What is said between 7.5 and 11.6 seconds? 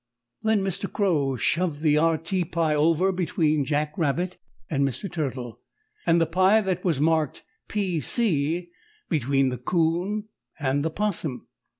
P. C. between the 'Coon and the 'Possum.